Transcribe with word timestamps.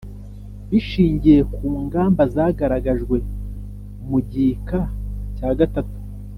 bishingiye 0.69 1.39
ku 1.53 1.65
ngamba 1.83 2.21
zagaragajwe 2.35 3.17
mu 4.09 4.17
gika 4.31 4.79
cya 5.35 5.49
gatatu; 5.59 5.97